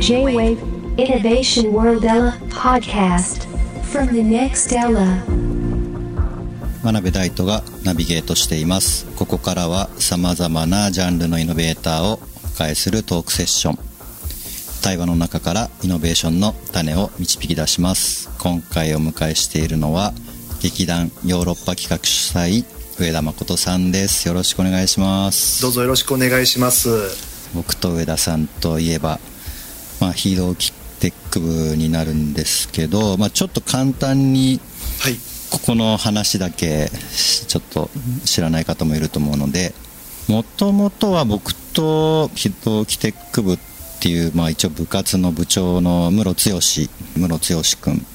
[0.00, 0.58] J-Wave
[0.96, 3.46] Innovation World Ella Podcast
[3.90, 5.22] from the next Ella.
[6.82, 9.06] 真鍋大斗がナビゲートしています。
[9.16, 12.16] ここからはさまざまなジャンルのイノベーターをお
[12.56, 13.78] 迎えするトークセッション。
[14.82, 18.30] 対話の中からイノベーションの種を導き出します。
[18.38, 20.14] 今回お迎えしているのは
[20.62, 22.64] 劇団ヨーロッパ企画主催
[22.98, 24.28] 上田誠さんです。
[24.28, 25.60] よろしくお願いします。
[25.60, 26.88] どうぞよろしくお願いします。
[27.54, 29.18] 僕と上田さんといえば、
[30.00, 34.60] まあ、ヒーローキテック部になるんですけど、まあ、ちょっと簡単に
[35.00, 35.14] はい。
[35.50, 37.90] ここの話だけちょっと
[38.24, 39.72] 知らない方もいると思うので
[40.28, 43.58] もともとは僕とヒーローキテック部っ
[44.00, 48.06] ていう、まあ、一応部活の部長の室剛室剛君、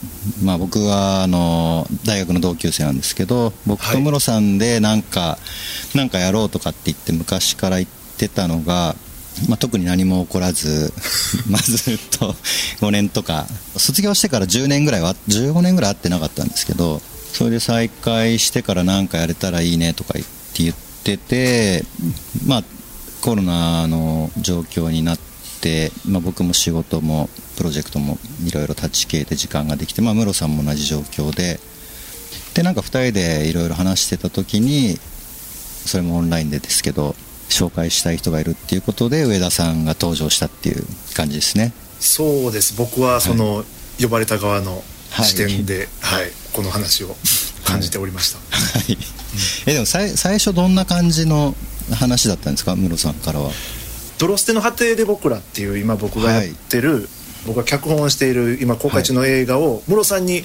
[0.44, 5.38] まあ、僕はあの大学の同級生なんですけど僕と室さんでなんか、
[5.96, 8.96] なんかやろうとかって言って昔から言ってたのが
[9.50, 10.94] まあ、特に何も起こらず、
[11.48, 12.35] ま、ずっと
[12.82, 17.02] 5年とか卒業してから10年ぐらいは15年ぐらい会ってなかったんですけど
[17.34, 21.84] それで再会してから何かやれたらいいねとか言って言ってて、
[22.46, 22.63] まあ、
[23.22, 25.20] コロナの状況になっ
[25.62, 31.60] て、まあ、僕も仕事もプロジェクトもいろいろ立ち消えて時間ができて、まあ、ムロさんも同じ状況で
[32.54, 35.00] でなんか2人でいろいろ話してた時に
[35.85, 37.16] それもオンラインでですけど
[37.49, 41.74] 紹介したい人がいるっていうことで上田さんが登場したっていう感じですね。
[42.00, 42.76] そうです。
[42.77, 43.63] 僕はその、
[44.02, 45.26] 呼ばれた側のはい。
[45.26, 47.16] 視点で、はいこの話を
[47.63, 48.98] 感じておりました、はい。
[49.68, 51.55] えでもさい最初どんな感じの
[51.91, 52.76] 話だったんですか？
[52.76, 53.52] ムロさんからは。
[54.18, 57.10] ドロステの果てで僕らっていう今僕がやってる、
[57.46, 60.44] 僕が脚本をしている今公開中の映画をムロさんに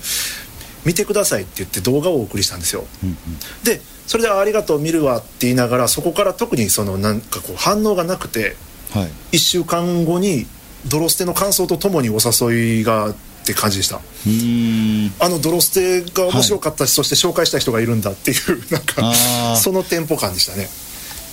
[0.84, 2.86] 見てくださいって言って動画をお送りしたんですよ。
[3.02, 3.16] うんうん。
[3.64, 8.56] でそれであありがとう見るわって言いながらそこから特にそのなんかこう反応がなくて
[8.92, 9.36] はい。
[9.36, 10.46] 1週間後に
[10.86, 13.96] ドロステの感想とともにお誘いがって感じでした。
[13.96, 15.12] うーん。
[15.20, 20.68] あのドロステが面白かったし、そして紹介した人がいるんだっていう なんかそのテンポ感でしたね。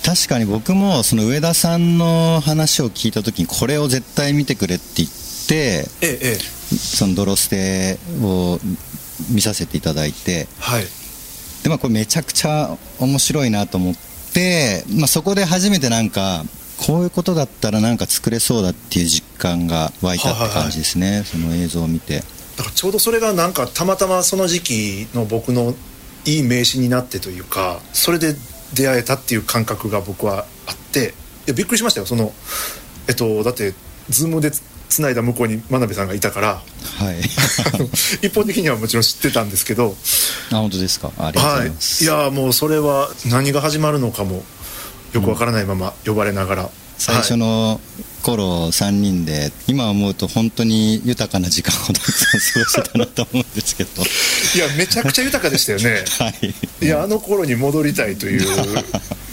[0.04, 6.38] 確かに僕もその上田さんの話を聞いた時にこれを絶対見てくれって言ってえええ
[6.72, 6.76] え。
[6.76, 8.60] そのドロステを
[9.30, 10.48] 見させていただいて。
[10.58, 10.84] はい。
[11.62, 13.94] で、まあ、これめちゃくちゃ面白いなと思っ
[14.32, 16.44] て、まあ、そこで初めてなんか
[16.78, 22.22] こういうことだったらなんか作れそうだっていう実感が湧いたって感じですね、その映像を見て。
[22.56, 25.74] だからちょうどそれがなんかたまたまその時期の僕の
[26.24, 28.34] いい名刺になってというかそれで
[28.74, 31.14] 出会えたっていう感覚が僕はあって。
[31.46, 32.06] いやびっくりしましたよ。
[32.06, 32.32] その
[33.08, 33.72] えっとだって
[34.10, 36.48] ズームでつつないだ向こうに真鍋さんがいたから
[36.98, 37.20] はい。
[38.26, 39.96] 一方的にはもちろん知ってたんですけど
[40.52, 41.10] あ本当ですか？
[41.18, 44.44] ありがとうごはいざいます、いやもうそれは何が始まるのかも
[45.12, 47.80] よくわからないまま呼ばれながら、最初の
[48.22, 54.02] 頃3人で今思うと本当に豊かな時間をたくさん過ごしてたなと思うんですけど。
[54.02, 56.04] いやめちゃくちゃ豊かでしたよね。
[56.18, 56.54] はい。
[56.84, 58.84] いやあの頃に戻りたいという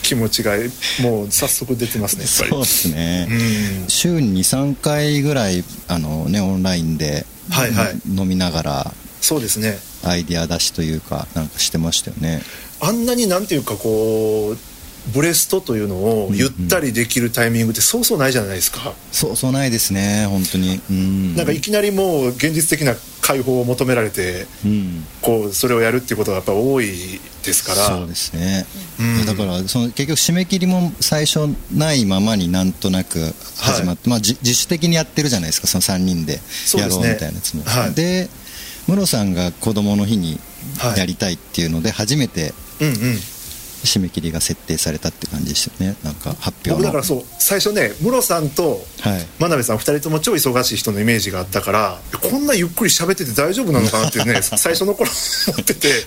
[0.03, 0.53] 気持ちが
[1.01, 3.85] もう早速出てますねそうですね、うん。
[3.87, 7.99] 週に23回ぐらいあの、ね、オンラインで、はいはい。
[8.07, 9.79] 飲みながらそうですね。
[10.03, 12.43] アイデア出しというかなんかしてましたよね。
[12.81, 14.72] あんなになんていうかこう
[15.11, 20.79] ブレストというのをゆったりできるタイミングってそうそうないじゃないですか、そうそうないですね本当に。
[20.89, 21.35] うん。
[21.35, 25.05] なんかいきなりもう現実的な解放を求められてうん。
[25.21, 27.97] こうそれをやるっていうことがやっぱ多いですから。
[27.97, 28.65] そうですね、
[28.99, 29.25] うん。
[29.25, 31.39] だからその結局締め切りも最初
[31.73, 33.19] ないままになんとなく
[33.57, 36.39] 始まって、まあ、じ自主的にやってるじゃないですかその3人で。
[36.75, 37.93] やろうみたいなやつも、はい。
[37.93, 38.29] で
[38.87, 40.39] ムロさんが子供の日に
[40.79, 40.99] はい。
[40.99, 42.93] やりたいっていうので初めてうんうん
[43.83, 45.97] 締め切りが設定されたって感じでしたよね。
[46.03, 46.75] なんか発表の。
[46.77, 49.25] 僕だからそう最初ねムロさんとはい。
[49.39, 55.09] 真鍋さん2人とも超忙しい人のイメージがあったからこんなゆっくり喋ってて大丈夫なのかなっていうね 最初の頃
[55.49, 56.05] 思ってて。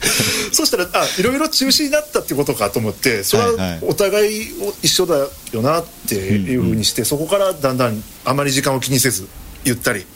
[0.52, 4.48] そしたらあいろいろ中止になったってことかと思ってそれはお互い
[4.82, 5.16] 一緒だ
[5.52, 9.26] よなっていうふうにして、そこからだんだんあまり時間を気にせず
[9.64, 10.06] ゆったり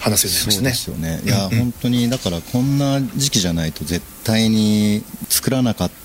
[0.00, 1.18] 話すようになりまそうしたね。
[1.18, 1.20] ですよね。
[1.24, 1.58] いや、うんうん。
[1.58, 6.03] 本当にだからこんな時期じゃないと絶対に作らなかった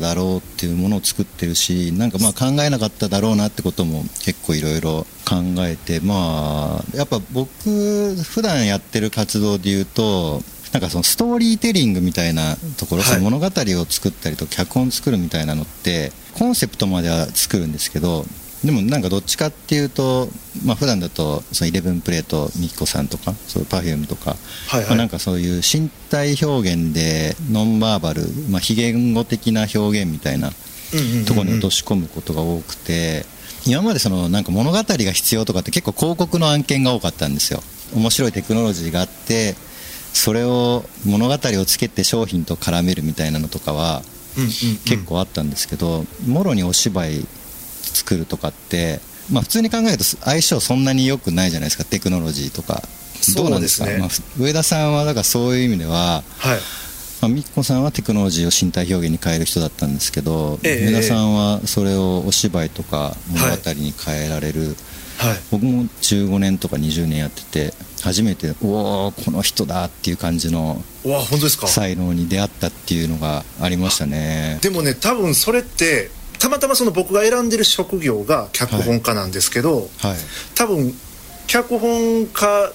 [0.00, 7.52] だろうっていうものを作ってるしなんかまあ考えなかっただろうなってことも結構いろいろ考えてまあやっぱ僕
[8.14, 10.42] 普段やってる活動で言うと
[10.72, 13.12] なんかそのストーリーテリングみたいなところ、はい。
[13.12, 13.50] その物語を
[13.88, 18.26] 作ったりと脚本作るみたいなのってコンセプトまでは作るんですけど
[18.64, 20.28] でもなんかどっちかっていうと、
[20.64, 24.36] まあ普段だとそのイレブンプレートミキコさんとかそういう Perfume とか、
[24.68, 24.88] はいはい。
[24.88, 30.50] まあ、なんかそういう身体表現でノンバーバル、まあ、非言語的な表現みたいな
[31.26, 33.24] ところに落とし込むことが多くて
[33.66, 37.60] 今までそのなんか物語が必要とかって結構広告の案件が多かったんですよ。
[37.94, 39.54] 面白いテクノロジーがあって
[40.12, 44.02] それを物語をつけて商品と絡めるみたいなのとかは
[44.84, 47.26] 結構あったんですけど、もろにお芝居
[47.90, 49.00] 作るとかって、
[49.30, 52.82] まあ、普通に考えると相性そんなに良くないじゃないですかテクノロジーとか。
[53.34, 53.86] どうなんですか？
[53.86, 56.58] ねまあふ上田さんはだからそういう意味では、はい。
[57.22, 60.86] まあ、みっこさんはテクノロジーを身体表現に変える人だったんですけど、ええ。
[60.92, 64.76] 上田さんはそれをお芝居とか物語に変えられる、
[65.16, 65.36] はい。
[65.50, 70.84] 僕も15年とか20年やってて初めておおこの人だっていう感じの
[71.66, 74.58] 才能に出会ったっていうのがありましたね。
[74.60, 80.16] でもね多分それってたまたまその僕が選んでる職業が脚本家なんですけど、はい。
[80.54, 80.94] 多分
[81.46, 82.72] 脚本家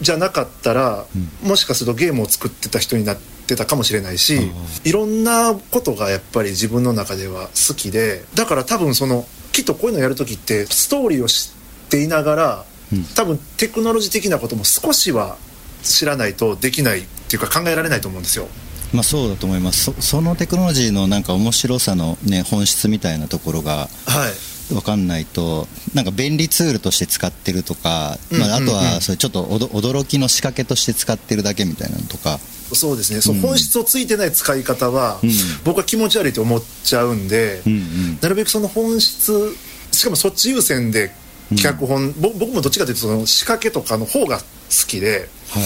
[0.00, 1.06] じゃなかったら、
[1.42, 4.50] もしかするとゲームを作ってた人になってたかもしれないし
[4.84, 11.50] いろんなことがやっぱり自分の中では好きでだから多分そのきっとこういうのやる時ってストーリーを知
[11.86, 13.04] っていながら、うん。
[13.14, 15.36] 多分テクノロジー的なことも少しは
[15.82, 18.48] 知らないとできないっていうか考えられないと思うんですよ。
[18.92, 19.92] まあそうだと思います。
[19.92, 24.68] そそのテクノロジーのなんか面白さのね本質みたいなところがはい。
[24.74, 32.38] 分かんないとなんか便利ツールとして使ってるとか、まあ、あとはそれちょっとおど驚きの仕掛けとして使ってるだけみたいなのとか。
[32.74, 35.30] そうですね、その本質をついてない使い方は、うん。
[35.64, 38.18] 僕は気持ち悪いと思っちゃうんで、うんうん。
[38.20, 39.56] なるべくその本質
[39.90, 41.10] しかもそっち優先で
[41.56, 44.44] 脚本、ぼ僕もどっちかというとその仕掛けとかの方が好
[44.86, 45.62] きではい。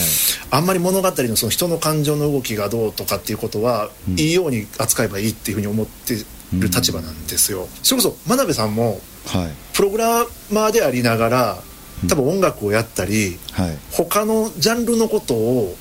[0.51, 4.19] あんまり物語のその人の感情の動きがどうとかっていうことは、うん。
[4.19, 9.51] いいように扱えばいいっていうふうに思ってる立場なんですよ、それこそ真鍋さんもはい。
[9.75, 11.63] プログラマーでありながら
[12.09, 13.79] 多分音楽をやったりはい。
[13.91, 15.77] 他のジャンルのことを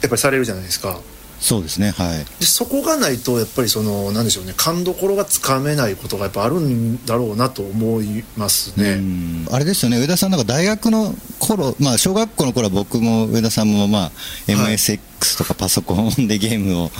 [0.00, 0.98] やっぱりされるじゃないですか
[1.42, 2.24] そうですねはい。
[2.38, 9.46] でそこがないとやっぱりそのなんでしょうね勘どころがつかめないことがやっぱあるんだろうなと思いますね、うん。
[9.50, 14.12] あれですよね上田さんなんか大学の頃まあ小学校の頃は僕も上田さんもまあ
[14.46, 16.92] MSX とかパソコンでゲームを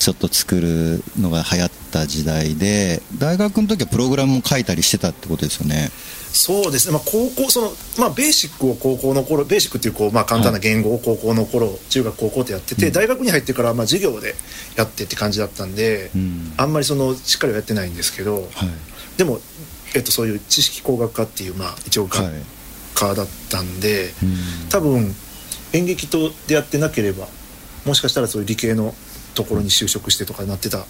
[0.00, 5.88] ちょっと作るのが流行った時代で大学の時はプログラムも書いたりしてたってことですよね
[6.36, 12.92] そうですね、まあ、高校その、まあ、ベーシックを高校の頃ベーシックっていうこう、まあ、簡単な言語を高校の頃、中学高校ってやってて、うん。
[12.92, 14.34] 大学に入ってからまあ授業で
[14.76, 16.52] やってって感じだったんで、うん。
[16.58, 18.46] あんまりそのしっかりはやってないんですけどはい。
[19.16, 19.40] でも、
[19.94, 22.32] えっと、そういう知識工学科っていう、まあ、一応学はい。
[22.94, 24.68] 科だったんで、うん。
[24.68, 25.14] 多分
[25.72, 27.26] 演劇と出会ってなければ
[27.84, 28.94] もしかしたらそういう理系の
[29.34, 30.86] ところに就職してとかなってた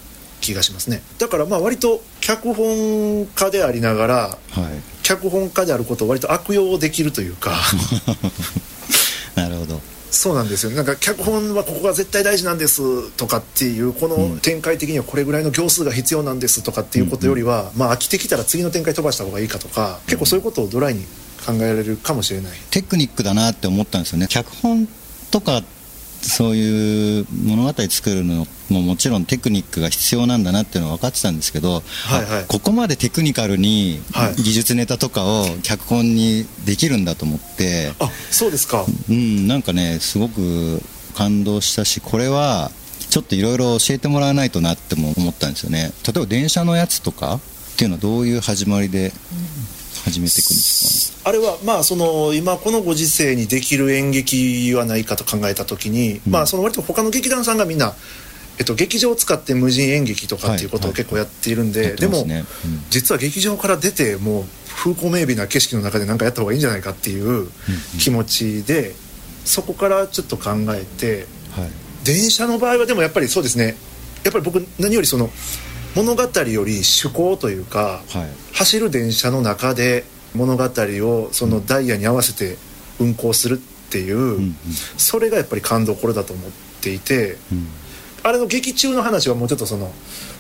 [0.47, 1.03] 気がしますね。
[1.19, 4.97] だからまあ割と脚本家でありながらはい。
[5.03, 7.53] 脚本家であることを割と悪用できるというか。
[9.37, 9.81] なるほど。
[10.11, 21.05] そうなんですよなんか脚本はここが絶対大事なんですとかっていうこの展開的にはこれぐらいの行数が必要なんですとかっていうことよりは、まあ飽きてきたら次の展開飛ばした方がいいかとか結構そういうことをドライに
[21.45, 22.53] 考えられるかもしれない。
[22.71, 24.27] テクニックだなって思ったんですよね。
[24.29, 24.89] 脚本
[25.31, 25.63] とか
[26.27, 31.81] そういう物語作るのももちろんテクニックが必要なんだなっていうのは分かってたんですけど、は
[32.21, 32.43] いはい。
[32.43, 34.35] あここまでテクニカルにはい。
[34.35, 38.85] 技術ネタとかを脚本にできるんだと思って、あそうですか。
[39.09, 40.83] うん、なんかねすごく
[41.15, 42.71] 感動したしこれは
[43.09, 45.93] ちょっといろいろ教えてもらわないとなっても思ったんですよね。
[46.07, 47.41] 例えば電車のやつとかっ
[47.77, 49.13] ていうのはどういう始まりで
[50.05, 56.33] 始めていくんですあれはまあその今このご時世にできる演劇はないかと考えた時に、うん。
[56.33, 57.95] まあその割と他の劇団さんがみんな、
[58.61, 60.97] えっと、劇場を使って無人演劇とかっていうことをはい。
[60.99, 62.29] 結構やっているんで、かやってでもうん。
[62.91, 67.49] 実は劇場から出てもう風光明媚な景色の中で何かやった方がいいんじゃないかっていう
[67.99, 68.95] 気持ちで
[69.45, 71.71] そこからちょっと考えてはい。
[72.05, 73.75] 電車の場合はでもやっぱりそうですね。
[74.23, 75.31] やっぱり僕何よりその
[75.97, 78.29] 物語より趣向というか、はい。
[78.53, 80.05] 走る電車の中で
[80.35, 82.57] 物語をそのダイヤに合わせて
[82.99, 84.57] 運行するっていう、うんうん。
[84.97, 87.69] それがやっぱり感動これだと思っていてうん。
[88.23, 89.93] あれの劇中の話はもうちょっとその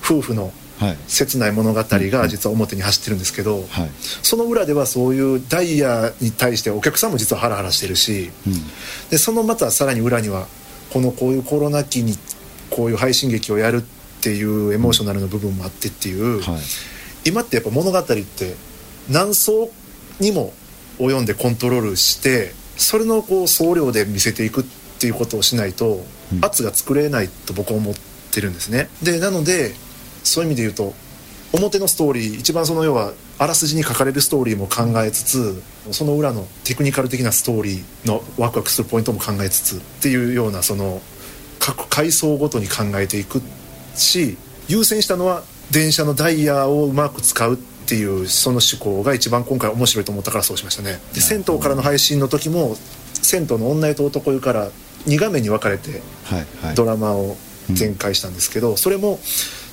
[0.03, 0.97] 夫婦のはい。
[1.07, 3.91] 切ない物語が実は表に走ってるんですけど、はい。
[4.23, 8.53] その裏ではそういうダイヤに対してお客さんも実はハラハラしてるしうん。
[9.09, 10.47] でそのまたさらに裏には
[10.93, 12.15] このこういうコロナ期に
[12.69, 13.83] こういう配信劇をやるっ
[14.21, 16.61] ていうエモーショナルの部分もあってっていう、はい。
[17.25, 18.15] 今ってやっぱ物語って
[19.11, 19.71] 何層
[20.21, 20.53] にも
[20.99, 24.65] 及んでコントロールしてそれのこう総量で見せていくっ
[24.99, 26.45] ていうことをしないとうん。
[26.45, 27.95] 圧が作れないと僕は思っ
[28.33, 28.89] てるんですね。
[29.03, 29.75] でなので
[30.25, 30.95] そういう意味で言うと
[31.53, 41.01] 表のストーリー一番その要はあらすじに書かれるストーリーも考えつつその裏のテクニカル的なストーリーのワクワクするポイントも考えつつっていうようなその
[41.61, 43.41] 各階層ごとに考えていく
[43.95, 44.37] し
[44.69, 50.99] 優先したのは電車のダイヤをうまく使うっていうその思考が一番今回面白いと思ったからそうしましたね。
[51.15, 52.77] で銭湯からの配信の時も
[53.15, 54.71] 銭湯の女湯と男湯から
[55.07, 56.03] 2画面に分かれて
[56.75, 57.37] ドラマを
[57.79, 59.19] 展開したんですけど、それも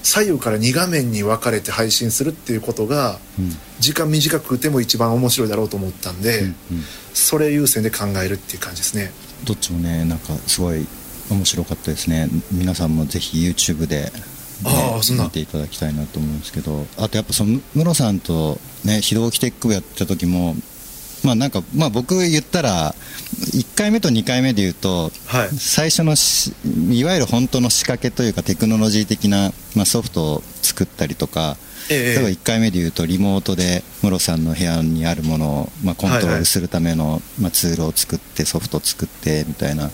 [0.03, 3.51] 左右から2画面に分かれて配信するっていうことがうん。
[3.79, 6.55] 時間短くても一番面白いだろうと思ったんで、うんうん。
[7.13, 9.11] それ優先で考えるっていう感じですね。
[9.43, 10.87] どっちもねなんかすごい
[11.29, 12.29] 面白かったですね。
[12.51, 14.32] 皆さんもぜひ YouTube で、ね
[14.65, 15.25] ああそんな。
[15.25, 16.85] 見ていただきたいなと思うんですけど。
[16.97, 20.55] あとやっぱそのムロさんとね非同期テック部やった時も
[21.23, 22.95] まあなんかまあ僕言ったら
[23.53, 25.49] 1回目と2回目で言うとはい。
[25.57, 26.53] 最初のし
[26.89, 31.57] いわゆる本当の仕掛けというかテクノロジー的な、まあ、ソフトを作ったりとか
[31.89, 39.89] え例えば1回目で言うとリモートでムロさんの部屋にあるものを、まあ、コントロールするための、まあ、ツールを作ってソフトを作ってみたいな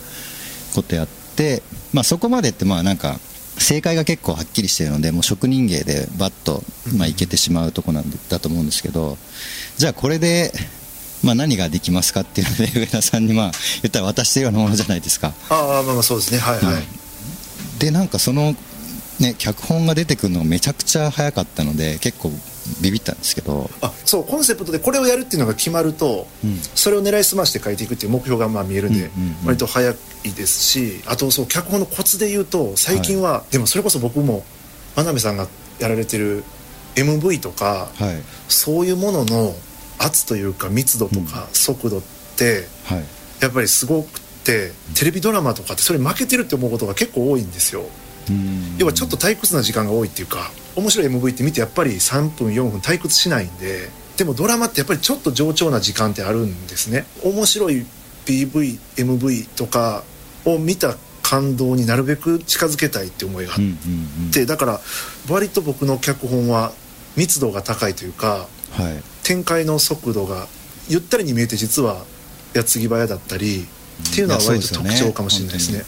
[0.75, 3.19] ことやって、まあ、そこまでってまあなんか
[3.59, 6.63] 正解が結構はっきりしてるのでもう職人芸でバッと、
[6.97, 9.17] まあ、いけてしまうとこなんだと思うんですけど
[9.77, 10.51] じゃあこれで、
[11.23, 13.51] まあ、何ができますかっていうので 上田さんにまあ
[13.81, 15.33] 言ったら渡してるようなものじゃないですか。
[15.49, 16.39] ああまあまあそうですね。
[16.39, 16.83] はいはい、
[17.79, 18.55] でなんかその
[19.19, 22.31] ね脚本が出てくるのがめちゃくちゃ早かったので結構
[22.81, 26.59] ビビったんですけど、あそうコンセプトでこれをやるっていうのが決まると、うん。
[26.75, 29.35] それを狙いすまして書いていくっていう目標がまあ見えるんで、うんうんうん。
[29.45, 29.95] 割と早い
[30.31, 34.43] ですしあとそう脚本のコツで言うと最近は、でもそれこそ僕も
[34.95, 35.47] 真鍋さんが
[35.79, 36.43] やられてる
[36.95, 38.21] MV とかはい。
[38.47, 39.53] そういうものの
[39.97, 42.01] 圧というか密度とか速度っ
[42.37, 43.03] てはい。
[43.41, 47.83] やっぱりすごくてテレビドラマとかってそれ負けてるって思うことが結構多いんですよ。
[48.29, 48.75] うん。
[48.77, 57.05] 要はちょっと退屈な時間が多いっていうか面白い MV って見てやっぱり3分4分退屈しないんででもドラマってやっぱりちょっと上調な時間ってあるんですね。
[57.23, 57.85] 面白い
[58.25, 60.03] PVMV とか
[60.45, 63.73] を見た感動になるべく近づけたいって思いがあっうんうん
[64.25, 64.31] うん。
[64.31, 64.79] てだから
[65.29, 66.73] 割と僕の脚本は
[67.15, 69.01] 密度が高いというかはい。
[69.23, 70.47] 展開の速度が
[70.87, 72.03] ゆったりに見えて実は
[72.53, 73.67] 矢継ぎ早だったり
[74.07, 75.83] っていうのは割と特徴かもしれないですね。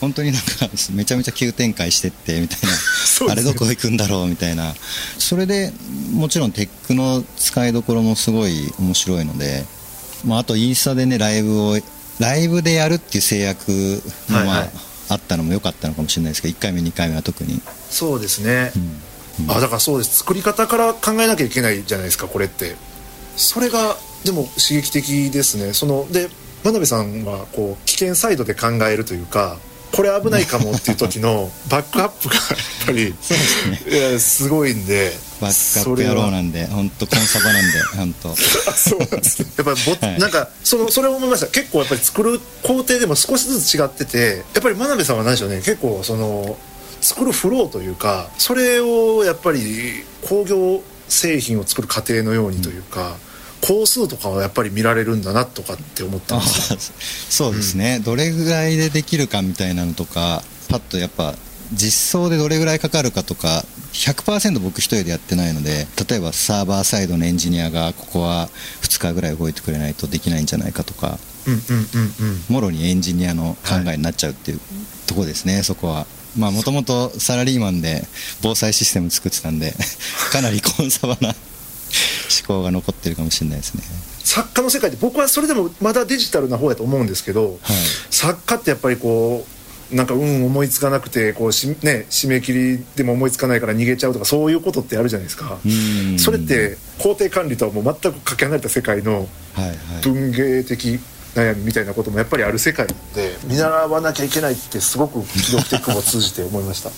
[0.00, 2.68] 本当に,、うん、本当になんかめちゃめちゃ急展開してってみたいな。
[3.26, 3.32] ね。
[3.32, 4.74] あれどこ行くんだろうみたいな。
[5.18, 5.72] それで
[6.12, 9.64] もちろんテックの使いどころもすごい面白いので、
[10.24, 11.80] まあ、あとインスタでねライブを
[12.18, 14.70] ライブでやるっていう制約もまあ、はいはい。
[15.10, 18.72] あったのも良かったのかもしれないですけど1回目2回目は特に、そうですね、
[19.38, 19.50] うん。
[19.50, 20.18] あだからそうです。
[20.18, 22.76] 作り方から考えなきゃいけないじゃないですかこれって。
[23.36, 25.72] それがでも刺激的ですね。
[25.72, 26.28] そので
[26.64, 29.58] 真鍋さんはこう危険サイドで考えるというか
[29.94, 32.44] これ危ないかもっていう時の バックアップがやっ
[32.86, 33.96] ぱりそうですね。
[34.10, 38.30] いやすごいんでバックアップ野郎なんで本当コンサバなんで本当。
[38.30, 38.34] あ
[38.74, 39.48] そうなんですね。
[39.56, 40.18] やっぱりぼ、はい。
[40.18, 41.46] なんかそのそれを思いました。
[41.48, 45.56] 結構やっぱり作る工程でも少しずつ違っててやっぱり真鍋さんは何でしょうね。
[45.58, 46.56] 結構その
[47.00, 53.16] 作るフローというかそれをやっぱり工業製品を作る過程のようにというか、
[53.66, 56.92] 工数とかはやっぱり見られるんだなとかって思ってあます
[57.30, 61.34] そうですね、どれぐらいでできるかみたいなのとかパッとやっぱ
[61.72, 68.48] 実装でどれぐらいかかるかとか100%僕一人でやってないので例えばサーバーサイドのエンジニアがここは
[68.82, 72.54] 2日ぐらい動いてくれないとできないんじゃないかとかうんうんうんうん。
[72.54, 74.60] もろにエンジニアの考えになっちゃうっていう
[75.06, 76.06] とこですね、そこは。
[76.36, 78.04] まあもともとサラリーマンで
[78.42, 79.72] 防災システム作ってたんで
[80.32, 81.32] かなりコンサバな
[82.46, 83.82] 思考が残ってるかもしれないですね。
[84.24, 87.58] 作家の世界って僕はそれでもまだデジタルな方やと思うんですけど、はい
[88.10, 89.44] 作家ってやっぱりこ
[89.92, 95.58] うなんかうん思いつかなくてこうし、ね、締め切りでも思いつかないから逃げちゃうとかそういうことってあるじゃないですか。
[95.64, 95.68] う
[96.14, 96.18] ん。
[96.18, 99.28] それって工程管理とはもう全くかけ離れた世界の
[100.02, 100.98] 文芸的
[101.34, 106.90] 悩みみたいなこともやっぱりある世界なんで見習わなきゃいけないってすごく記録テックも通じて思いました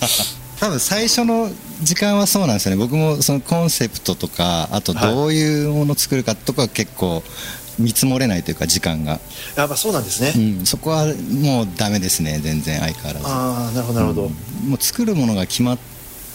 [0.59, 1.49] 多分最初の
[1.81, 2.77] 時間はそうなんですよね。
[2.77, 7.23] 僕もそのコンセプトとかあとどういうものを作るかとか結構
[7.77, 9.19] 見積もれないというか時間が、
[9.55, 12.39] やっぱそうなんですね、うん、そこはもうダメですね。
[12.39, 13.25] 全然相変わらず。
[13.27, 14.69] ああなるほどなるほど、うん。
[14.69, 15.77] もう作るものが決まっ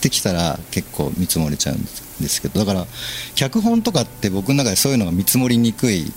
[0.01, 2.61] てきたら結構見積もれちゃうんですけど。
[2.61, 2.87] だから
[3.35, 6.13] 脚本とかって僕の中でそういうのが見積もりにくい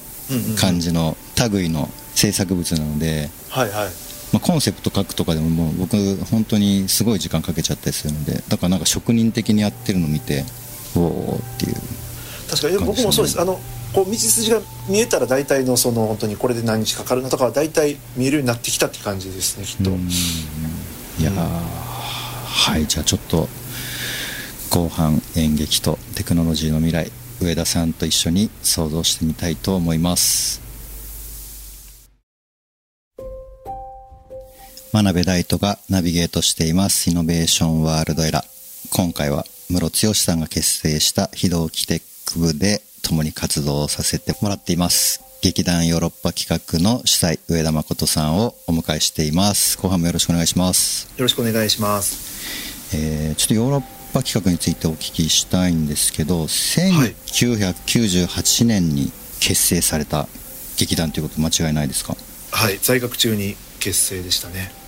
[0.60, 1.18] 感じの
[1.52, 10.44] 類の制作物なので、はいはいまあ、コンセプト書くとかでももう僕本当にすごい時間かけちゃったりするのでだからなんか職人的にやってるの見て
[10.96, 11.76] おおっていう。
[12.50, 12.78] 確かに。
[12.86, 13.40] 僕もそうです。
[13.40, 13.60] あの
[13.94, 20.10] こう道筋が見えたら大体のその本当にこれで何日かかるなとかは大体見えるようになってきたって感じですねきっと、うん。
[21.20, 22.86] いやーはい。
[22.88, 23.48] じゃあちょっと
[24.70, 30.65] 後半演劇とテクノロジーの未来上田さんと一緒に想像してみたいと思います
[34.96, 37.10] 真鍋大斗がナビゲートしています。
[37.10, 38.46] イノベーションワールドエラー。
[38.96, 45.22] 今回は室剛さんが結成した非同期テック部で共に活動させてもらっています。
[45.42, 49.78] 劇団ヨーロッパ企画の主催、上田誠さんをお迎えしています。
[49.78, 51.10] 後半もよろしくお願いします。
[51.18, 52.96] よろしくお願いします。
[52.96, 53.82] えーちょっとヨーロッ
[54.14, 59.12] パ企画についてお聞きしたいんですけど、1998年に
[59.42, 60.30] 結成された
[60.78, 62.16] 劇団ということ間違いないですか？
[62.52, 62.80] はい。
[62.82, 64.72] 在学中に結成でしたね。
[64.72, 64.85] 最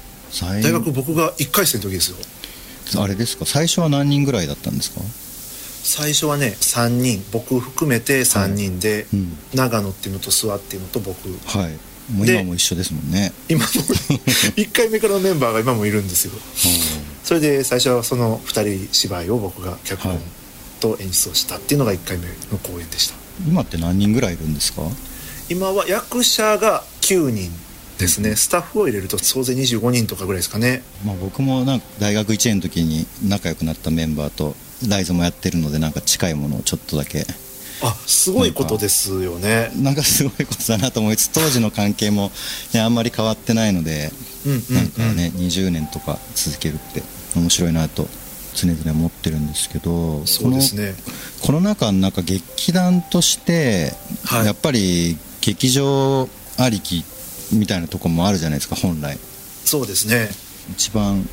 [0.63, 2.17] 大学僕が1回生の時ですよ。
[3.03, 3.45] あれですか？
[3.45, 5.01] 最初は何人ぐらいだったんですか？
[5.83, 7.23] 最初はね3人。
[7.31, 9.37] 僕含めて3人で、うん。
[9.53, 11.29] 長野っていうのと諏訪っていうのと僕。
[11.45, 11.77] はい。
[12.13, 13.33] もうで今も一緒ですもんね。
[13.49, 13.65] 今も
[14.55, 16.31] 1回目からのメンバーが今もいるんですよ
[17.25, 20.21] それで最初はその2人芝居を僕が脚本はい
[20.79, 23.15] と演出をしたっていうのが1回目の公演でした。
[23.45, 24.83] 今って何人ぐらいいるんですか？
[25.49, 27.51] 今は役者が9人
[27.97, 28.35] ですね。
[28.35, 30.83] スタッフを入れると総勢25人とかぐらいですかね。
[31.05, 34.55] まあ、僕もなんか大学1年の時に仲良くなったメンバーと
[34.87, 37.25] ライズもやってるのでなんか近いものをちょっとだけ。
[37.81, 39.71] あすごいことですよね。
[39.75, 42.31] なんかすごいことだなと思いつつ当時の関係も、
[42.73, 44.11] ね、あんまり変わってないので
[44.45, 47.03] うんうん、うん、なんかね、20年とか続けるって
[47.35, 48.07] 面白いなと
[48.55, 50.95] 常々思ってるんですけどそうですね。
[50.95, 53.93] このコロナ禍の中劇団として、
[54.25, 54.45] はい。
[54.45, 56.27] やっぱり劇場
[56.57, 57.05] ありき
[57.51, 59.17] みたいなとこもあるじゃないですか本来。
[59.65, 60.29] そうですね。
[60.71, 61.27] 一番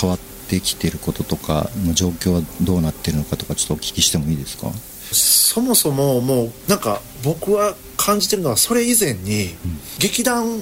[0.00, 4.70] 変わってきてることとかの状況はどうなってるのかとかちょっとお聞きしてもいいですか？
[5.10, 9.54] そもそももうなんか僕は感じてるのはそれ以前に、
[9.98, 10.60] 劇団っ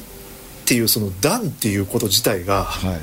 [0.65, 3.01] ていうその団っていうこと自体がはい。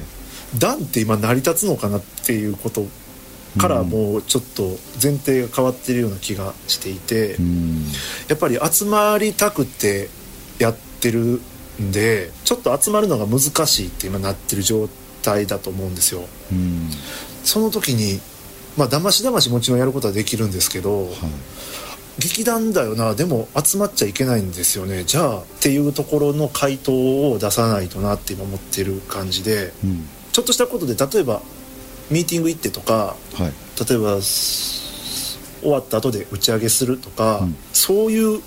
[0.60, 2.86] 団って今成り立つのかなっていうこと
[3.58, 7.86] からうんもうちょっと前提が変わってるような気がしていて、うん。
[8.30, 10.10] やっぱり集まりたくて
[10.60, 11.42] やってるん
[11.80, 14.88] でちょっと集まるのが難しいって今なってる状
[15.24, 16.26] 態だと思うんですよ。
[16.52, 16.90] うん。
[17.44, 18.20] その時に
[18.78, 21.14] まあだましだましもちろんやることはできるんですけど、はい。
[22.20, 25.04] 劇団だよなでも集まっちゃいけないんですよね。
[25.04, 30.08] じゃあっていうところの回答を出さないとなって今思ってる感じでうん。
[30.32, 31.42] ちょっとしたことで例えば
[32.12, 33.54] ミーティング行ってとかはい。
[33.90, 37.56] 例えばす終わった後で打ち上げするとか、うん。
[37.74, 38.42] そういう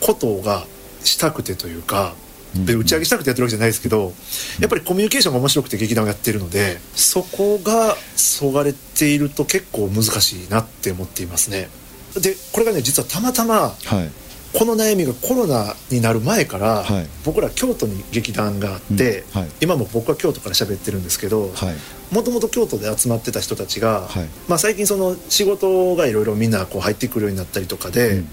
[0.00, 0.66] ことが
[1.04, 4.12] したくてというかうんで打ち上げしたくてやってるわけじゃないですけど
[4.60, 11.68] やっぱりコミュニケーションが面白くて劇団をやってるのでそこがそがれていると結構難しいなって思っていますね。
[12.14, 14.10] でこれがね実はたまたまはい。
[14.54, 17.06] この悩みがコロナになる前から、はい。
[17.22, 19.40] 僕ら京都に劇団があって、うん。
[19.42, 19.50] はい。
[19.60, 22.14] 今も僕は京都から喋ってるんですけどはい。
[22.14, 24.26] もともと京都で集まってた人たちが、はい。
[24.48, 28.28] まあ、最近その仕事がいろいろみんなこう入ってくるようになったりとかで、うん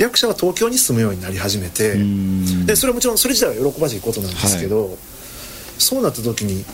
[0.00, 2.66] 役者は東京に住むようになり始めて、うん。
[2.66, 4.96] でそれはもちろんそれ自体は喜ばしいことなんですけど、
[5.78, 6.64] そうなった時に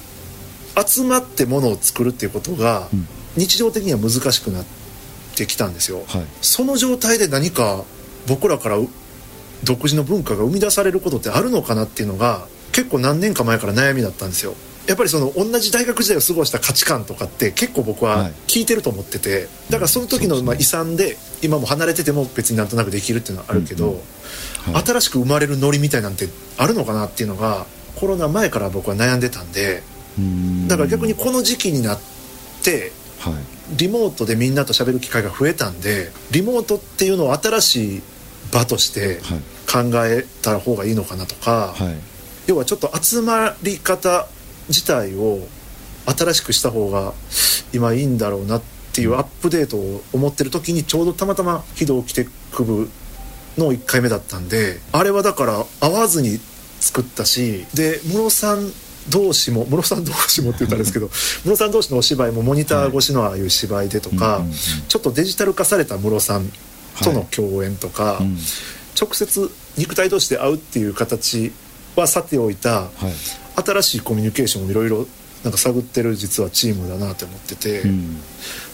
[0.86, 3.06] 集まってものを作るっていうことがうん。
[3.36, 4.64] 日常的には難しくなっ
[5.36, 6.04] てきたんですよ。
[6.06, 6.26] はい。
[6.40, 7.84] その状態で何か
[8.26, 8.88] 僕らからう
[9.64, 14.54] 独自の文化が生み出されることってあるのかなっていうのが結構何年か前から悩みだったんですよ
[14.86, 18.32] やっぱりその同じ大学時代を過ごした価値観とかって結構僕ははい。
[18.46, 23.94] 聞いてると思っててだからその時のまあ遺産で今も離れてても別になんとなくできるっていうのはあるけど、うんう
[24.70, 24.72] ん。
[24.74, 24.84] はい。
[24.84, 29.82] 新しく生まれるノリみたいなんてあるのかなっていうのがコロナ前から僕は悩んでたんで
[30.18, 30.68] うん。
[30.68, 32.00] だから逆にこの時期になっ
[32.62, 33.34] てはい。
[33.76, 38.02] リモートでみんなと喋る機会が増えたんでリモートっていうのを新しい
[38.52, 39.40] 場としてはい。
[39.66, 41.94] 考えた方がいいのかなとか、はい。
[42.46, 44.28] 要はちょっと集まり方
[44.68, 45.40] 自体を
[46.06, 47.12] 新しくした方が
[47.72, 52.88] 今いいんだろうなっていうアップデートを思ってる時にちょうどたまたま非同期テック部
[53.58, 56.38] の1回目だったんであれはだから会わずに
[56.80, 58.70] 作ったしで室さん
[59.08, 64.42] 同士も室さん同士もって言ったらあれですけど室さん同士のお芝居もモニター越しのああいう芝居でとか、
[64.88, 66.50] ちょっとデジタル化された室さん
[67.04, 68.36] との共演とか、うん。
[69.00, 71.52] 直接肉体同士で会うっていう形
[71.94, 75.06] はさておいたはい新しいコミュニケーションをいろいろ
[75.44, 78.16] なんか探ってる実はチームだなって思ってて、うん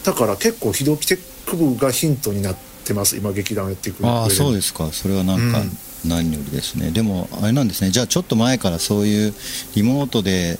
[0.03, 4.91] だから結構非同期テック部がヒントになってます今劇団をやっていくああそうすですか。
[4.91, 5.71] それはなんかうん。
[6.05, 7.89] 何よりですね、でもあれなんですね。
[7.89, 9.33] じゃあちょっと前からそういう
[9.75, 10.59] リモートで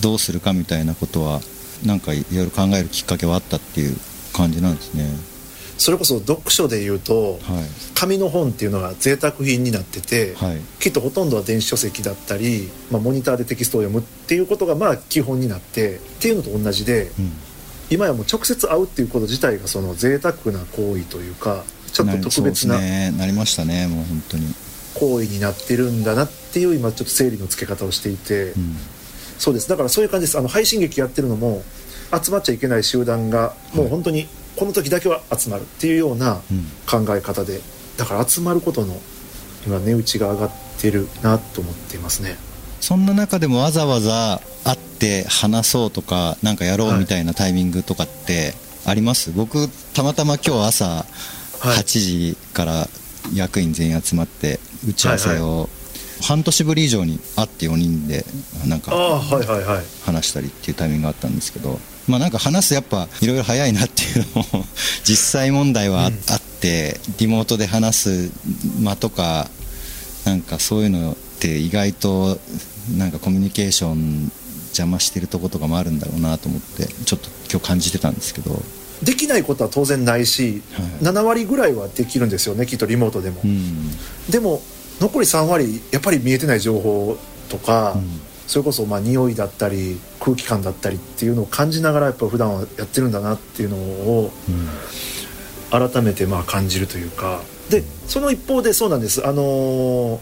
[0.00, 1.40] どうするかみたいなことは
[1.84, 3.96] なんかいろいろ考えるきっかけはあったっていう
[4.32, 5.08] 感じなんですね
[5.82, 7.38] それこそ読書で言うとはい。
[7.94, 10.58] 紙の本っていうのが贅沢品になってて、はい。
[10.80, 17.32] きっとほとんどは電子書籍だったり、まあ、モニターでテキストを読むっていうことがまあ基本になってっていうのと同じでうん。
[17.90, 22.78] 今やもう直接会うっていうこと自体がその贅沢な行為というかちょっと特別な
[23.10, 24.54] なりましたねもう本当に、
[24.94, 28.76] 行為になってるんだなっていう今ちょっと整理のつけ方をしていて、うん。
[29.38, 29.68] そうです。
[29.68, 30.38] だからそういう感じです。
[30.38, 31.62] あの配信劇やってるのも
[32.22, 36.66] 集まっちゃいけない集団がもう本当にこの時だけは集まるっていうようなうん。
[36.86, 37.60] 考え方で
[37.96, 39.00] だから集まることの
[39.66, 42.36] 今値打ちが上がってるなと思っていますね。
[42.80, 51.04] そんな中でもわざわざ会って話そうとかなんかやろうみたいなタイミングとかってあります、僕たまたま今日朝は
[51.64, 51.68] い。
[51.78, 52.88] 8時から
[53.34, 55.68] 役員全員集まって打ち合わせはいを
[56.22, 58.24] 半年ぶり以上に会って4人で
[58.66, 58.90] なんか
[60.04, 64.64] 話したりっていうタイミングがあったんですけどまあなんか話すやっぱいろいろ早いなっていうのも
[65.04, 66.14] 実際問題はあ,、うん。
[66.14, 66.18] っ
[66.62, 68.30] てリモートで話す
[68.80, 69.48] 間とか
[70.24, 72.38] なんかそういうのって意外と
[72.96, 74.30] なんかコミュニケーション
[74.68, 78.62] 邪魔してるとことかもあるんだろうなと思ってちょっと今日感じてたんですけど、
[79.02, 83.90] できないことは当然ないし、はい7割ぐらいはできるんですよねきっとリモートでも、うん。
[84.30, 84.62] でも
[85.00, 88.20] 残り3割やっぱり見えてない情報とか、うん
[88.52, 95.88] それこそまあ匂いだったり空気感だったりっていうのを感じながらやっぱ普段はやってるんだなっていうのをうん。
[95.90, 97.40] 改めてまあ感じるというか。
[97.70, 99.26] でその一方でそうなんです。
[99.26, 100.18] あのー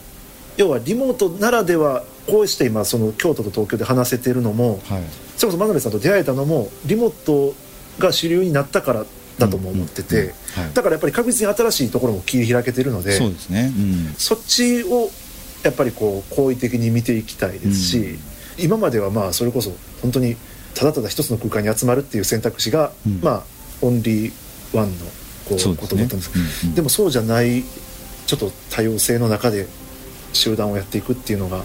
[0.59, 5.03] 要はリモートならではこうして今その京都と東京で話せてるのもはい。
[5.37, 7.57] それこそ真鍋さんと出会えたのもリモート
[7.99, 9.07] が主流になったから
[9.39, 10.35] だとも思ってて、
[10.75, 14.15] だからやっぱり確実に新しいところも切り開けてるのでそうですね、うん。
[14.17, 15.11] そっちを
[15.63, 18.19] やっぱりこう好意的に見ていきたいですし、うん。
[18.59, 20.37] 今まではまあそれこそ本当に
[20.75, 23.21] ただただ一つの空間に集まるっていう選択肢が、うん。
[23.21, 23.43] まあ
[23.83, 24.33] オンリー
[24.73, 25.07] ワンの
[25.49, 25.77] こうね。
[25.77, 26.31] ことだったんです
[26.65, 26.75] うんうん。
[26.75, 27.63] でもそうじゃない
[28.27, 29.67] ちょっと多様性の中で
[30.33, 31.65] 集団をやっていくっていうのが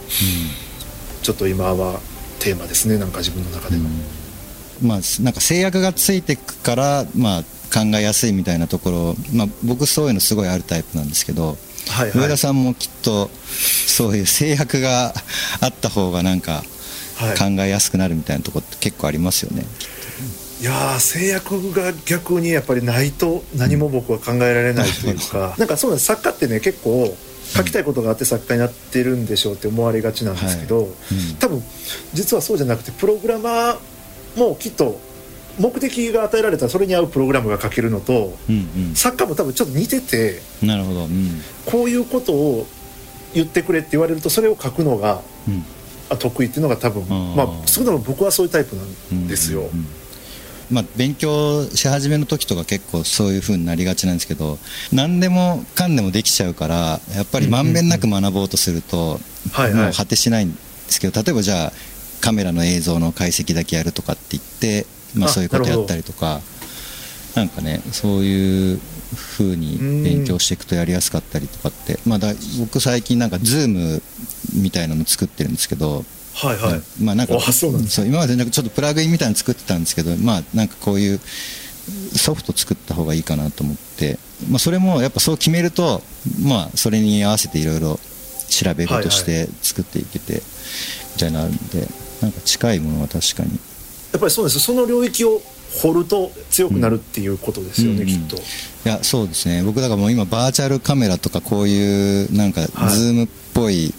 [1.22, 2.00] ちょっと今は
[2.40, 3.84] テーマですねなんか自分の中での。
[3.84, 4.88] うん。
[4.88, 11.58] まあ、なんか制約がついていくから、まあ、考えやすいみたいなところ、まあ、僕そういうのすごいあるタイプなんですけど、
[11.90, 12.22] はいはい。
[12.22, 13.30] 上田さんもきっと
[13.88, 15.14] そういう制約が
[15.62, 16.64] あった方がなんか
[17.18, 17.38] はい。
[17.38, 19.66] 考えやすくなるみたいなところって結構ありますよね。
[20.62, 26.06] いやー制約が逆にやっぱりないと何も僕は考えられないというか、なんかそうなんです。
[26.08, 30.92] 作家ってね結構書きたいことがあって作家になってるんでしょうって思われがちなんですけど、うん。
[31.40, 31.64] 多分
[32.14, 33.78] 実はそうじゃなくてプログラマー
[34.38, 35.00] もきっと
[35.60, 41.42] 目的が与えられたらそれに合うプログラムが書けるのとうん作家も多分ちょっと似ててうん、なるほど、うん。
[41.66, 42.68] こういうことを
[43.34, 45.66] 言ってくれって言われるとそれを書くのがうん。
[46.08, 47.36] あ得意っていうのが多分ー。
[47.36, 49.62] まあ少なくとも僕はそういうタイプなんですよ。
[49.62, 49.88] うんうんうん。
[50.72, 54.58] まあ、勉強し始めの時とか結構そういう風になりがちなんですけど
[54.92, 59.20] 何でもかんでもできちゃうからやっぱりまんべんなく学ぼうとすると、
[59.52, 59.84] はいはい。
[59.86, 61.72] もう果てしないんですけど例えばじゃあ
[62.22, 66.42] カメラの映像の解析だけやるとかって言って、まあ、あそういうことやったりとか
[67.36, 68.80] なんかねそういう
[69.38, 74.02] 風に勉強していくとやりやすかったりとかって、まあ、だ僕最近なんか Zoom
[74.54, 76.04] みたいなの作ってるんですけど
[76.36, 86.02] はいはい、まあなんかあそう今までなんかちょっとプラグインみたいなの作ってたんですけどまあなんかこういうソフト作った方がいいかなと思って、まあ、それもやっぱそう決めると
[86.44, 88.00] まあそれに合わせていろいろ
[88.50, 90.42] 調べ事して作っていけて
[91.14, 91.88] みたいなのあるんで
[92.22, 93.58] なんか近いものは確かにや
[94.18, 95.42] っぱりそうですその領域を
[95.82, 98.38] 掘ると強くなるっていうことですよね、うんきっと。
[98.38, 98.40] い
[98.86, 99.64] やそうですね。
[99.64, 102.96] 僕だからもう今バーチャルカメラとかこういうなんかはい。
[102.96, 103.94] ズームっぽい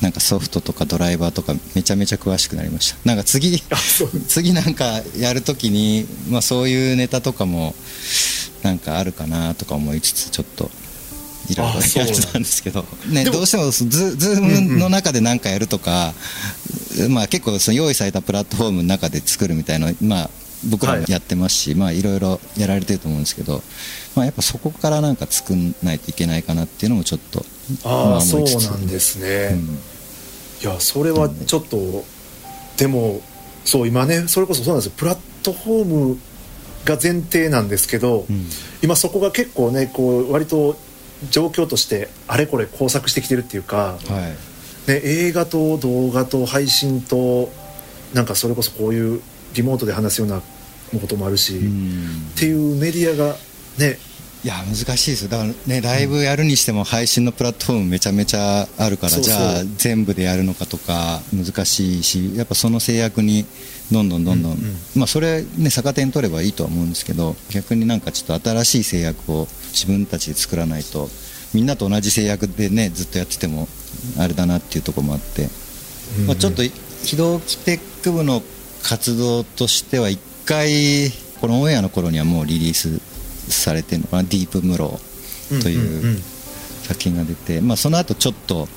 [0.00, 2.98] なんかソフトとかドライバーとかめちゃめちゃ詳しくなりました。
[3.04, 3.62] なんか次
[4.28, 7.74] 次なんかやるときに、まあ、そういうネタとかも
[8.62, 10.70] なんかあるかなとか思いつつちょっと
[11.48, 13.84] いろいろあそうなんやってたんですけど、ね、どうしてもズ
[14.16, 16.14] ズームの中で何かやるとか、
[17.10, 20.30] まあ、結構その用意されたプラットフォームの中で作るみたいな、まあ、
[20.68, 23.62] 僕らもやってますし、まあいろいろやられてると思うんですけど、
[24.14, 27.44] まあ、やっぱそこからなんか作んないといけないかなっていうのもちょっと
[27.84, 29.78] まああそうなんですね、うん。
[30.62, 32.04] いやそれはちょっと、
[32.76, 33.20] でも
[33.64, 34.92] そう今ねそれこそそうなんですよ。
[34.96, 36.18] プラットフォーム
[36.84, 38.46] が前提なんですけど、うん。
[38.82, 40.76] 今そこが結構ねこう割と
[41.30, 44.34] 状況としてあれこれ工作してきてるっていうか、は
[44.86, 44.90] い。
[44.90, 47.50] ね、映画と動画と配信と
[48.14, 49.20] なんかそれこそこういう
[49.54, 50.40] リモートで話すような
[51.00, 52.32] こともあるし、っうん。
[52.36, 53.34] ていうメディアが
[53.78, 53.98] ね
[54.44, 55.22] いや難しいです。
[55.24, 59.32] よだからねライブやるにしても配信のプラットフォームめちゃめちゃあるからそうそう。
[59.32, 63.44] じゃあ全部でやるのかとか難しいしやっぱその制約に
[63.90, 64.76] どんどんどんどん、うんうん。
[64.94, 71.08] まあそれね逆手に取ればいいとは思うんですけど逆になんかちょっと新しい制約を自分たちで作らないと
[71.54, 73.68] みんなと同じ制約でねずっとやってても
[74.18, 75.48] あれだなっていうところもあって、
[76.26, 76.62] まあ、ちょっと
[77.02, 78.42] 非同期テック部の
[78.82, 83.00] 活動としては一回このオンエアの頃にはもうリリース
[83.48, 86.20] されてるのかな「ディープムロー」という
[86.82, 88.68] 作品が出て、まあ、その後ちょっと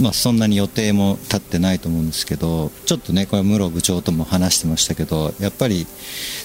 [0.00, 5.86] まあ、そんなに予定も立ってないと思うんですけどちょっとねこれ室部長とも話してましたけどやっぱり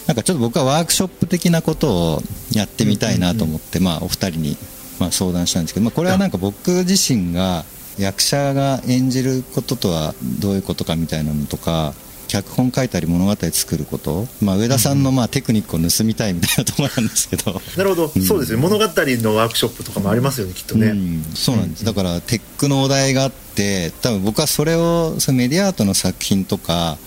[0.07, 2.21] なんかちょっと僕はワークショップ的なことを
[2.53, 4.57] やってみたいなと思って、まあ、お二人に
[4.99, 7.65] まあ相談したんですけど、まあ、これはなんか僕自身が
[7.97, 11.93] 役者が演じることとはどういうことかみたいなのとか
[12.31, 17.61] 脚本書いたり物語作ること、まあ、上田さんのまあテクニックを盗みたいみたいなところなんですけど。
[17.75, 18.57] なるほど、うん、そうですね。
[18.57, 26.97] 物語のワークショップとかもありますよねきっとね、うん、そうなんです、だからテックのお題があって多分僕はそれをそのメディアアートの作品とか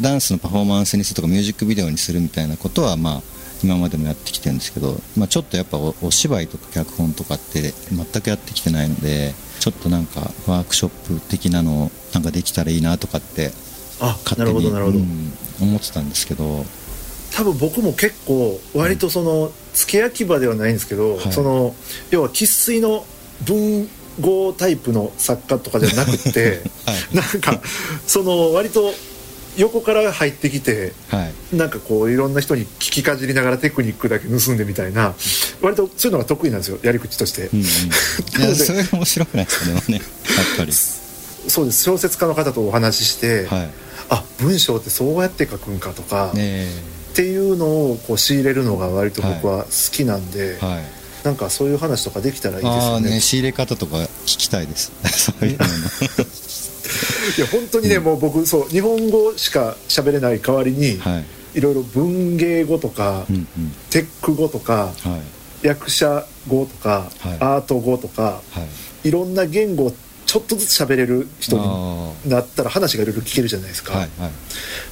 [0.00, 3.22] ダンスのパフォーマンスにするとかミュージックビデオにするみたいなことはまあ
[3.62, 13.50] 今までもやってきてるんですけど、まあ、ちょっとやっぱお芝居とか脚本とかって全くやってきてないのでちょっとなんかワークショップ的なのをなんかできたらいいなとかって
[14.00, 16.64] あなるほどなるほど、うん、思ってたんですけど。
[17.32, 21.74] 多分僕も結構割とその付け焼き場ではないんですけど、はい、その
[22.10, 23.04] 要は生粋の
[23.46, 23.88] 文
[24.20, 27.60] 豪タイプの作家とかじゃなくて、 はい、なんか
[28.06, 28.92] その割と
[29.56, 35.14] 横から入ってきて、はい、なんかこういろんな人に聞きかじりながらテクニックだけ盗んでみたいな
[35.60, 37.48] 割とそういうのが得意なんですよやり口として。
[37.52, 39.74] うんうん、 それ面白くないですかね。
[39.88, 40.02] やっ
[40.56, 40.72] ぱり。
[41.48, 41.84] そうです。
[41.84, 43.70] 小説家の方とお話しして、はい、
[44.10, 46.66] あ文章ってそうやって書くんかとか、ね、
[47.12, 50.72] っていうのをこう仕入れるのが割と僕は好きなんで、はい。
[50.74, 50.84] はい、
[51.24, 53.10] なんかそういう話とかできたらいいですよね。
[53.10, 54.92] ね仕入れ方とか聞きたいです。
[55.06, 55.64] そういうの
[57.38, 61.22] いや本当にね、うん、もう僕そう日本語しか喋れない代わりに、は
[61.54, 63.46] い、いろいろ文芸語とか、うんうん、
[63.90, 65.20] テック語とか、は
[65.62, 68.60] い、役者語とか、はい、アート語とか、は
[69.04, 69.92] い、いろんな言語
[70.30, 71.58] ちょっとずつ喋れる人
[72.24, 74.30] になったら話がいろいろ聞けるじゃないですか、はいはい、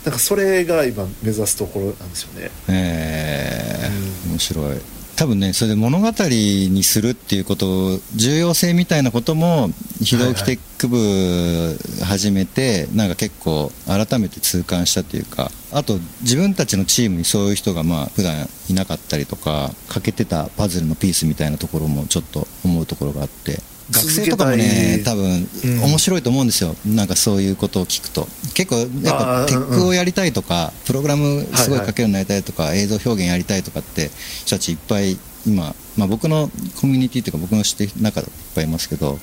[0.04, 2.50] なんかそれが今目指すところなんですよね。
[2.68, 4.80] えー、うん、面白い。
[5.14, 9.68] 多分ねそれで物語にするっていうこと重要性みたいなことも
[10.02, 25.48] 非同期テック部始めて、なんか結構改めて痛感したというかあと自分たちのチームにそういう人がまあ普段いなかったりとか欠けてたパズルのピースみたいなところもちょっと思うところがあって学生とかもね多分
[25.82, 28.26] 面白いと思うんですよ、うん、なんかそういうことを聞くと。
[28.54, 34.10] 結構やっぱテックをやりたいとか、プログラムすごい書けるようになりたいとか、はいはい、映像表現やりたいとかって
[34.44, 39.18] 人たちいっぱい今、まあ、僕のコミュニティというか僕の知ってる中でいっぱいいますけど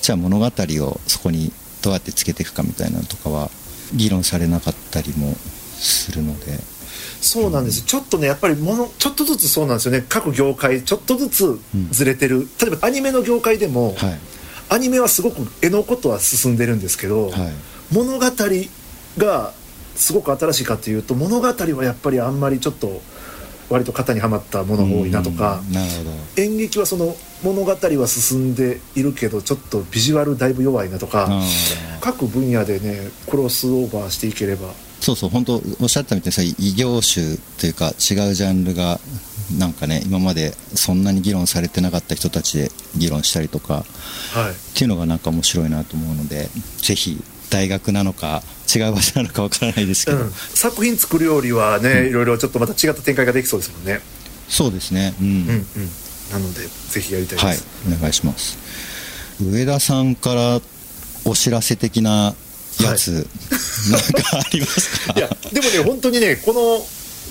[0.00, 3.50] じゃあ物語をそこにどうやってつけていくかみたいなのとかは
[3.94, 6.58] 議論されなかったりもするので
[7.20, 10.04] そうなんです、ちょっとねやっぱりものちょっとずつそうなんですよね。
[10.08, 11.58] 各業界ちょっとずつ
[11.90, 14.18] ずれてる、うん、例えばアニメの業界でも、はい、
[14.68, 17.52] アニメはすごく絵のことは進んでるんですけど、はい、
[17.92, 18.24] 物語
[19.18, 19.52] が
[19.94, 23.00] すごく新しいかというと物語はやっぱりあんまりちょっと
[23.70, 25.62] 割と型にはまったものが多いなとか、
[26.36, 31.28] 演劇はその物語は進んでいるけどちょっとビジュアルだいぶ弱いなとか
[32.00, 34.68] 各分野でねクロスオーバーしていければ
[35.04, 37.94] そうそう本当おっしゃったみたいに異業種というか違う
[38.32, 38.98] ジャンルが
[39.58, 43.84] なんかね今までそんなに議論されてなかった人たちで議論したりとか、はい、
[44.52, 48.42] っていうのがなんか面白いなと思うのでぜひ大学なのか
[48.74, 54.00] 違う場所なのかわからないですけど、うん、作品作るよりはね、うん、いろいろちょっとまた違った展開ができそうですもんね。
[54.48, 55.14] そうですね。
[55.20, 55.66] うん、うんうん、
[56.32, 58.58] なのでぜひやりたいです、はい、お願いします。
[59.42, 60.60] 上田さんから
[61.26, 62.34] お知らせ的な
[62.82, 63.22] やつ、はい、
[63.92, 65.14] なんかありますか？
[65.18, 66.78] いやでもね本当にねこの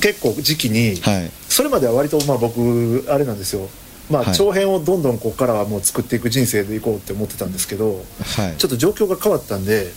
[0.01, 3.69] 結構時期に、はい、それまでは割とまあ僕あれなんですよ。
[4.11, 8.03] まあ、長編をどんどんここからはもう作っていく人生でいこうって思ってたんですけど、
[8.35, 9.93] はい、ちょっと状況が変わったんで、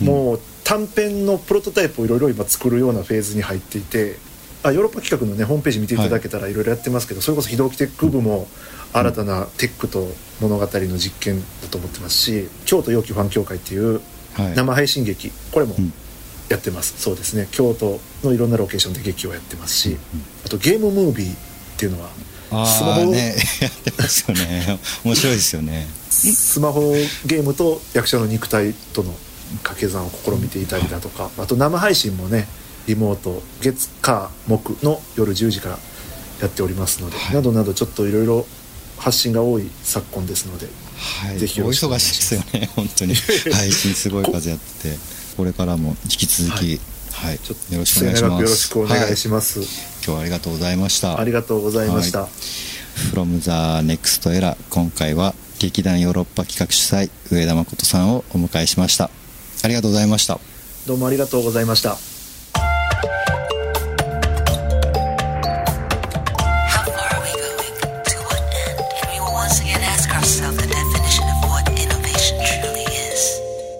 [0.00, 4.16] うん、もう短編のプロトタイプをいろいろ今作るようなフェーズに入っていて
[4.62, 8.48] あヨーロッパ企画の、ね、ホームページ見ていただけたらいろいろやってますけど、はい、それこそ非同期テック部も
[8.94, 10.08] 新たなテックと
[10.40, 14.00] 物語の実験だと思ってますし京都陽気ファン協会っていう
[14.54, 15.74] 生配信劇これも
[16.48, 17.48] やってます、そうですね。
[17.50, 19.96] 京都のいろんなロケーションで劇をやってますし、
[20.44, 21.36] あとゲームムービーっ
[21.76, 22.10] ていうのは
[22.66, 23.36] スマホね。
[23.62, 24.78] やってますよね。
[25.04, 25.86] 面白いですよね。
[26.10, 26.92] スマホ
[27.24, 29.14] ゲームと役者の肉体との
[29.58, 32.46] 掛け算を試みていたりだとかあと生配信もね
[32.86, 35.78] リモート月火木の夜10時から
[36.40, 38.46] やっておりますので、はい、などなどちょっといろいろ
[38.98, 40.66] 発信が多い昨今ですので
[41.00, 43.14] はい、ぜひお忙しいですよね、本当に。
[43.52, 44.98] 配信すごい数やってて、
[45.36, 46.80] これからも引き続き、
[47.12, 48.42] はい、はい、ちょっとよろしくお願いします。
[48.42, 51.18] よろしくお願いします、はい、今日はありがとうございました。
[51.18, 52.28] ありがとうございました。
[53.14, 53.50] from the
[53.86, 59.10] next era 今回は劇団ヨーロッパ企画主催上田誠さんをお迎えしました。
[59.62, 60.38] ありがとうございました。
[60.86, 62.09] どうもありがとうございました。